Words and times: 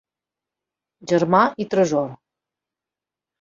Germà 1.11 1.41
i 1.65 1.67
tresor. 1.75 2.09